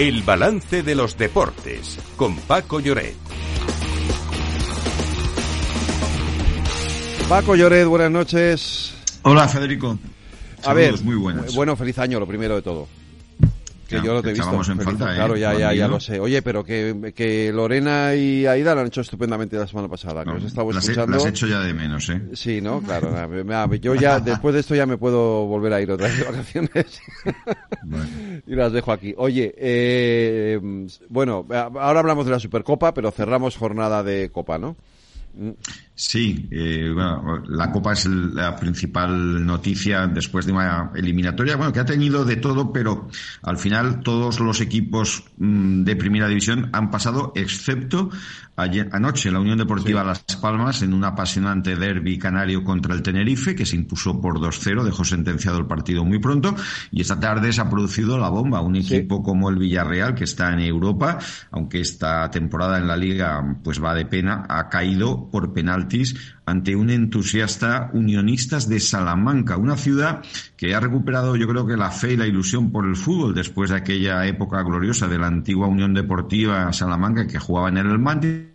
[0.00, 3.14] El balance de los deportes con Paco Lloret.
[7.28, 8.94] Paco Lloret, buenas noches.
[9.20, 9.98] Hola Federico.
[10.64, 11.54] A ver, muy buenas.
[11.54, 12.88] Bueno, feliz año, lo primero de todo.
[13.90, 14.50] Que yo no te he visto.
[14.54, 15.16] en Feliz- falta, ¿eh?
[15.16, 16.20] claro, ya, ya, ya lo sé.
[16.20, 20.24] Oye, pero que, que Lorena y Aida lo han hecho estupendamente la semana pasada.
[20.24, 21.16] Que No, os estaba las, he, escuchando.
[21.16, 22.20] las he hecho ya de menos, ¿eh?
[22.34, 22.80] Sí, ¿no?
[22.80, 23.10] Claro.
[23.44, 26.24] nada, Yo ya, después de esto ya me puedo volver a ir otra vez de
[26.24, 27.00] vacaciones.
[27.82, 28.06] Bueno.
[28.46, 29.14] y las dejo aquí.
[29.16, 30.60] Oye, eh,
[31.08, 34.76] bueno, ahora hablamos de la Supercopa, pero cerramos jornada de Copa, ¿no?
[35.94, 41.80] Sí, eh, bueno, la Copa es la principal noticia después de una eliminatoria, bueno, que
[41.80, 43.08] ha tenido de todo, pero
[43.42, 48.08] al final todos los equipos mm, de primera división han pasado, excepto
[48.56, 53.54] ayer, anoche la Unión Deportiva Las Palmas en un apasionante derby canario contra el Tenerife,
[53.54, 56.54] que se impuso por 2-0, dejó sentenciado el partido muy pronto,
[56.90, 58.96] y esta tarde se ha producido la bomba, un Sí.
[58.96, 61.18] equipo como el Villarreal, que está en Europa,
[61.50, 66.76] aunque esta temporada en la liga pues va de pena, ha caído por penaltis ante
[66.76, 70.22] un entusiasta unionistas de Salamanca, una ciudad
[70.56, 73.70] que ha recuperado yo creo que la fe y la ilusión por el fútbol después
[73.70, 78.49] de aquella época gloriosa de la antigua Unión Deportiva Salamanca que jugaba en el Atlántico.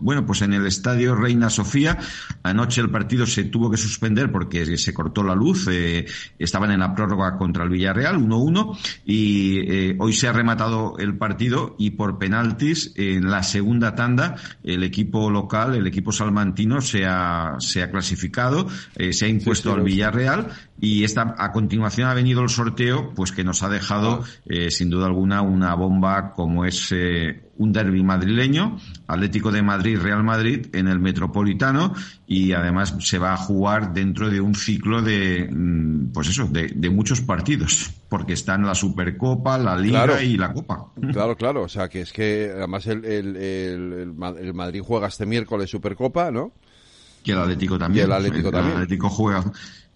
[0.00, 1.98] Bueno, pues en el estadio Reina Sofía,
[2.44, 6.06] anoche el partido se tuvo que suspender porque se cortó la luz, eh,
[6.38, 11.18] estaban en la prórroga contra el Villarreal, 1-1, y eh, hoy se ha rematado el
[11.18, 17.04] partido y por penaltis en la segunda tanda el equipo local, el equipo salmantino se
[17.04, 19.84] ha, se ha clasificado, eh, se ha impuesto sí, al.
[19.84, 20.48] Villarreal
[20.80, 24.24] y esta, a continuación ha venido el sorteo, pues que nos ha dejado, Ah.
[24.46, 26.92] eh, sin duda alguna, una bomba como es
[27.58, 31.94] un derby madrileño, Atlético de Madrid, Real Madrid, en el Metropolitano,
[32.26, 36.68] y además se va a jugar dentro de un ciclo de, mm, pues eso, de,
[36.74, 40.22] de muchos partidos, porque están la Supercopa, la Liga Claro.
[40.22, 40.86] y la Copa.
[41.12, 41.62] Claro, claro.
[41.62, 46.30] O sea, que es que además el, el, el, el Madrid juega este miércoles Supercopa,
[46.30, 46.52] ¿no?
[47.26, 48.04] Y el Atlético también.
[48.04, 48.76] Y el Atlético también.
[48.76, 49.44] El Atlético juega.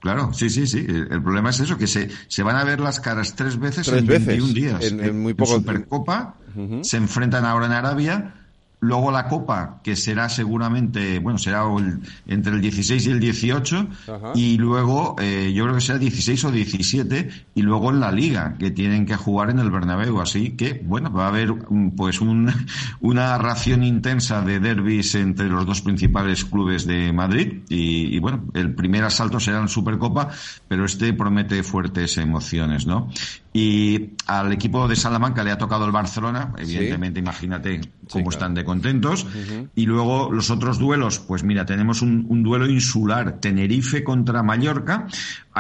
[0.01, 0.85] Claro, sí, sí, sí.
[0.89, 3.87] El el problema es eso, que se, se van a ver las caras tres veces
[3.87, 4.85] Tres en veces, 21 días.
[4.85, 6.83] en- en muy poco- Supercopa, Ujú.
[6.83, 8.40] se enfrentan ahora en Arabia,
[8.81, 13.87] luego la Copa, que será seguramente, bueno, será el- entre el 16 y el 18,
[14.09, 14.33] Ajá.
[14.35, 18.55] y luego, eh, yo creo que será 16 o 17, y luego en la Liga,
[18.59, 20.21] que tienen que jugar en el Bernabéu.
[20.21, 21.55] Así que, bueno, va a haber
[21.97, 22.51] pues un,
[23.01, 28.45] una ración intensa de derbis entre los dos principales clubes de Madrid, y, y, bueno,
[28.55, 30.29] el primer asalto será en Supercopa,
[30.69, 33.09] pero este promete fuertes emociones, ¿no?
[33.53, 38.65] Y al equipo de Salamanca le ha tocado el Barcelona, evidentemente, imagínate cómo están de
[38.65, 39.27] contentos.
[39.75, 45.09] Y luego los otros duelos, pues mira, tenemos un, un duelo insular, Tenerife contra Mallorca.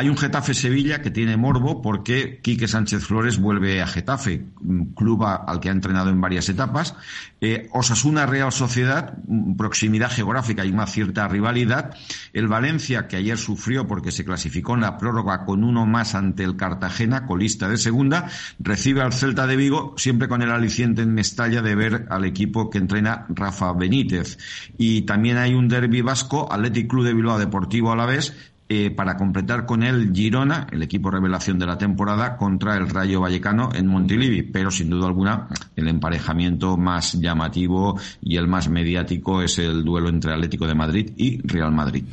[0.01, 5.25] Hay un Getafe-Sevilla que tiene morbo porque Quique Sánchez Flores vuelve a Getafe, un club
[5.25, 6.95] a- al que ha entrenado en varias etapas.
[7.43, 9.19] Eh, Osasuna Real Sociedad,
[9.59, 11.95] proximidad geográfica y una cierta rivalidad.
[12.33, 16.45] El Valencia, que ayer sufrió porque se clasificó en la prórroga con uno más ante
[16.45, 18.27] el Cartagena, colista de segunda,
[18.59, 22.71] recibe al Celta de Vigo, siempre con el aliciente en Mestalla de ver al equipo
[22.71, 24.39] que entrena Rafa Benítez.
[24.79, 28.33] Y también hay un derbi vasco, Athletic Club de Bilbao Deportivo Alavés,
[28.73, 33.21] eh, para completar con él Girona, el equipo revelación de la temporada, contra el Rayo
[33.21, 34.43] Vallecano en Montilivi.
[34.45, 40.09] Pero sin duda alguna, el emparejamiento más llamativo y el más mediático es el duelo
[40.09, 42.05] entre Atlético de Madrid y Real Madrid.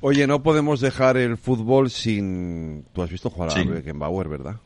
[0.00, 2.84] Oye, no podemos dejar el fútbol sin...
[2.92, 3.60] Tú has visto jugar Sí.
[3.60, 4.56] a Beckenbauer, ¿verdad?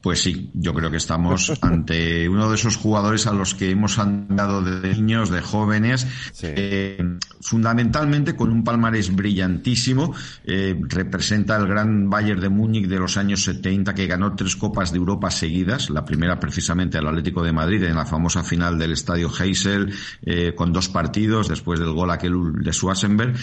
[0.00, 3.98] Pues sí, yo creo que estamos ante uno de esos jugadores a los que hemos
[3.98, 6.46] andado de niños, de jóvenes, Sí.
[6.50, 10.14] eh, fundamentalmente con un palmarés brillantísimo.
[10.44, 14.92] eh, representa el gran Bayern de Múnich de los años 70 que ganó tres Copas
[14.92, 18.92] de Europa seguidas, la primera precisamente al Atlético de Madrid en la famosa final del
[18.92, 19.92] Estadio Heysel
[20.22, 23.34] eh, con dos partidos después del gol aquel de Schwarzenberg.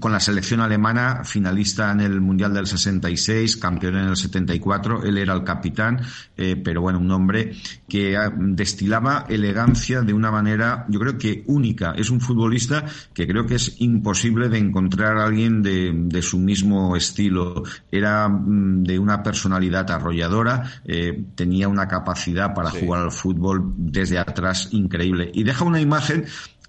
[0.00, 5.18] Con la selección alemana, finalista en el Mundial del 66, campeón en el 74, él
[5.18, 6.00] era el capitán,
[6.36, 7.52] eh, pero bueno, un hombre
[7.88, 11.92] que ah, destilaba elegancia de una manera, yo creo que única.
[11.92, 16.38] Es un futbolista que creo que es imposible de encontrar a alguien de, de su
[16.38, 17.62] mismo estilo.
[17.92, 22.80] Era mm, de una personalidad arrolladora, eh, tenía una capacidad para Sí.
[22.80, 25.30] jugar al fútbol desde atrás increíble.
[25.34, 26.24] Y deja una imagen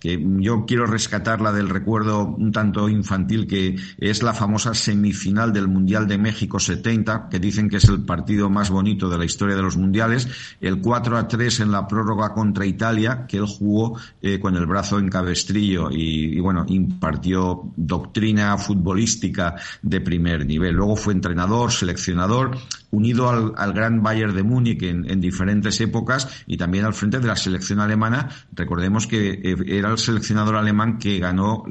[0.06, 5.68] que yo quiero rescatarla del recuerdo un tanto infantil que es la famosa semifinal del
[5.68, 9.56] Mundial de México 70, que dicen que es el partido más bonito de la historia
[9.56, 10.28] de los mundiales,
[10.62, 14.68] el 4 a 3 en la prórroga contra Italia, que él jugó eh, con el
[14.68, 20.76] brazo en cabestrillo y, y, bueno, impartió doctrina futbolística de primer nivel.
[20.76, 22.56] Luego fue entrenador, seleccionador,
[22.96, 27.36] unido al, gran Bayern de Múnich en, diferentes épocas y también al frente de la
[27.36, 28.30] selección alemana.
[28.54, 31.64] Recordemos que eh, era el seleccionador alemán que ganó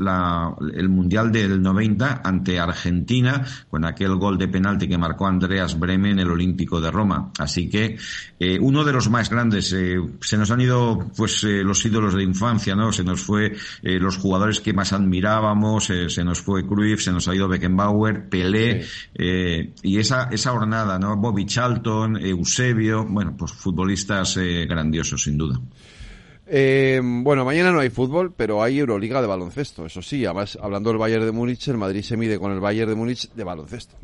[0.75, 6.13] el Mundial del 90 ante Argentina con aquel gol de penalti que marcó Andreas Bremen
[6.13, 7.33] en el Olímpico de Roma.
[7.39, 7.97] Así que
[8.39, 9.73] eh, uno de los más grandes.
[9.73, 12.93] Eh, se nos han ido pues los ídolos de infancia, ¿no?
[12.93, 17.35] Se nos fue los jugadores que más admirábamos, se nos fue Cruyff, se nos ha
[17.35, 18.85] ido Beckenbauer, Pelé
[19.15, 21.14] y esa esa jornada, ¿no?
[21.15, 25.61] Bobby Charlton, Eusebio, bueno, pues futbolistas eh, grandiosos, sin duda.
[26.47, 29.87] Eh, bueno, mañana no hay fútbol, pero hay Euroliga de baloncesto.
[29.87, 32.91] Eso sí, además, hablando del Bayern de Múnich, el Madrid se mide con el Bayern
[32.91, 33.97] de Múnich de baloncesto.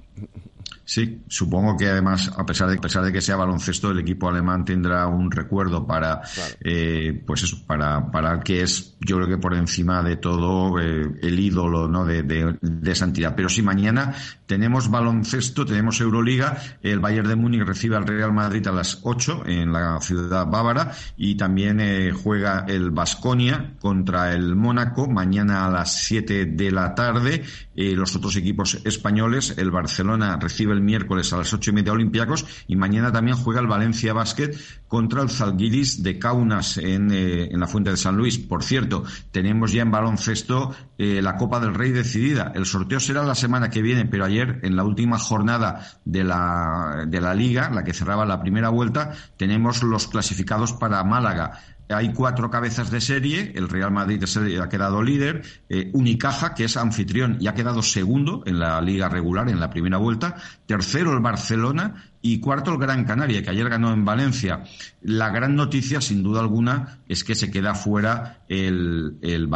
[0.90, 4.28] Sí, supongo que además, a pesar de, a pesar de que sea baloncesto, el equipo
[4.28, 6.20] alemán tendrá un recuerdo para,
[6.64, 10.81] eh, pues eso, para, para el que es, yo creo que por encima de todo,
[10.81, 12.04] eh, el ídolo, ¿no?
[12.04, 13.37] De, de, de, esa entidad.
[13.37, 14.16] Pero si mañana
[14.46, 19.44] tenemos baloncesto, tenemos Euroliga, el Bayern de Múnich recibe al Real Madrid a las 8
[19.46, 25.70] en la ciudad bávara y también eh, juega el Basconia contra el Mónaco mañana a
[25.70, 27.44] las 7 de la tarde.
[27.76, 31.93] Eh, los otros equipos españoles, el Barcelona recibe el miércoles a las ocho y media
[31.93, 34.50] Olympiacos y mañana también juega el Valencia Basket
[34.88, 38.38] contra el Zalgiris de Kaunas en, eh, en la Fuente de San Luis.
[38.38, 42.53] Por cierto, tenemos ya en baloncesto eh, la Copa del Rey decidida.
[42.55, 47.05] El sorteo será la semana que viene, pero ayer, en la última jornada de la,
[47.06, 51.61] de la Liga, la que cerraba la primera vuelta, tenemos los clasificados para Málaga
[51.92, 54.22] hay cuatro cabezas de serie, el Real Madrid
[54.60, 59.08] ha quedado líder, eh, Unicaja, que es anfitrión, y ha quedado segundo en la liga
[59.08, 63.69] regular, en la primera vuelta, tercero el Barcelona y cuarto el Gran Canaria, que ayer
[63.69, 64.64] ganó en Valencia.
[65.02, 69.49] La gran noticia, sin duda alguna, es que se queda fuera el, el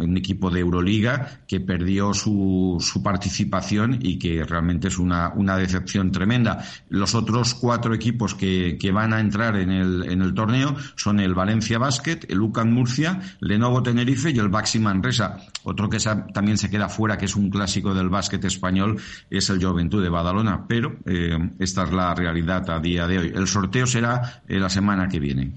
[0.00, 5.56] un equipo de Euroliga que perdió su, su participación y que realmente es una, una
[5.56, 6.64] decepción tremenda.
[6.88, 11.20] Los otros cuatro equipos que, que van a entrar en el, en el torneo son
[11.20, 15.38] el Valencia Basket, el UCAN Murcia, Lenovo Tenerife y el Baxi Manresa.
[15.64, 15.98] Otro que
[16.32, 19.00] también se queda fuera, que es un clásico del básquet español,
[19.30, 20.66] es el Juventud de Badalona.
[20.68, 23.32] Pero eh, esta es la realidad a día de hoy.
[23.34, 25.52] El sorteo será eh, la semana que viene.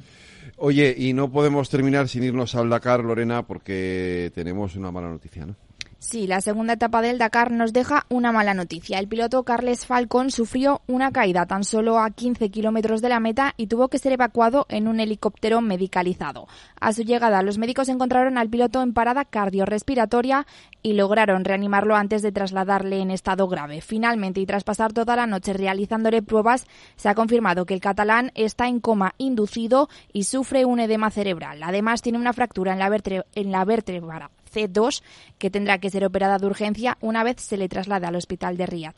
[0.57, 5.45] Oye, y no podemos terminar sin irnos al Dakar, Lorena, porque tenemos una mala noticia,
[5.45, 5.55] ¿no?
[6.01, 8.99] Sí, la segunda etapa del Dakar nos deja una mala noticia.
[8.99, 13.53] El piloto Carles Falcón sufrió una caída tan solo a 15 kilómetros de la meta
[13.57, 16.47] y tuvo que ser evacuado en un helicóptero medicalizado.
[16.79, 20.47] A su llegada, los médicos encontraron al piloto en parada cardiorrespiratoria
[20.81, 23.81] y lograron reanimarlo antes de trasladarle en estado grave.
[23.81, 26.65] Finalmente, y tras pasar toda la noche realizándole pruebas,
[26.95, 31.61] se ha confirmado que el catalán está en coma inducido y sufre un edema cerebral.
[31.61, 35.01] Además, tiene una fractura en la, en la vértebra C2
[35.37, 38.65] que tendrá que ser operada de urgencia una vez se le traslade al hospital de
[38.65, 38.95] Riyadh.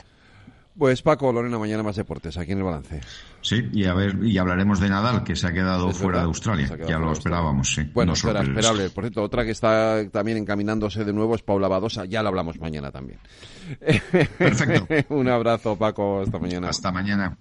[0.77, 3.01] Pues Paco, Lorena, mañana más deportes, aquí en el balance.
[3.41, 6.69] Sí, y a ver, y hablaremos de Nadal, que se ha quedado fuera de Australia.
[6.87, 7.83] Ya lo esperábamos, sí.
[7.93, 8.89] Bueno, será esperable.
[8.89, 12.05] Por cierto, otra que está también encaminándose de nuevo es Paula Badosa.
[12.05, 13.19] Ya lo hablamos mañana también.
[14.37, 14.87] Perfecto.
[15.13, 16.21] Un abrazo, Paco.
[16.21, 16.69] Hasta mañana.
[16.69, 17.37] Hasta mañana.